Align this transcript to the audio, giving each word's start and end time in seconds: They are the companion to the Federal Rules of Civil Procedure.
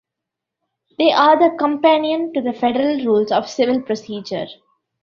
They 0.97 1.11
are 1.11 1.37
the 1.37 1.55
companion 1.57 2.33
to 2.33 2.41
the 2.41 2.53
Federal 2.53 3.05
Rules 3.05 3.31
of 3.31 3.47
Civil 3.47 3.83
Procedure. 3.83 4.47